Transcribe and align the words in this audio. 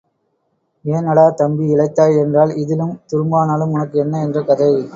ஏன் 0.85 1.05
அடா 1.05 1.25
தம்பி 1.31 1.65
இளைத்தாய் 1.73 2.17
என்றால், 2.17 2.53
இதிலும் 2.55 2.99
துரும்பானாலும் 3.11 3.73
உனக்கு 3.73 3.99
என்ன 3.99 4.23
என்ற 4.23 4.41
கதை. 4.41 4.71